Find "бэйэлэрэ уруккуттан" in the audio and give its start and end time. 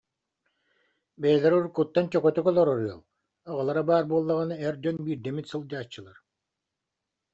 1.21-2.05